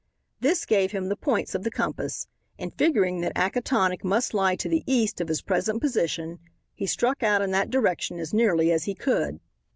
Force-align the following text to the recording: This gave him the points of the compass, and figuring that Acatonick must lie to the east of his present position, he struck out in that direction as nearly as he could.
This 0.39 0.65
gave 0.65 0.93
him 0.93 1.09
the 1.09 1.15
points 1.15 1.53
of 1.53 1.61
the 1.61 1.69
compass, 1.69 2.25
and 2.57 2.73
figuring 2.73 3.21
that 3.21 3.37
Acatonick 3.37 4.03
must 4.03 4.33
lie 4.33 4.55
to 4.55 4.67
the 4.67 4.83
east 4.87 5.21
of 5.21 5.27
his 5.27 5.43
present 5.43 5.79
position, 5.79 6.39
he 6.73 6.87
struck 6.87 7.21
out 7.21 7.43
in 7.43 7.51
that 7.51 7.69
direction 7.69 8.17
as 8.17 8.33
nearly 8.33 8.71
as 8.71 8.85
he 8.85 8.95
could. 8.95 9.39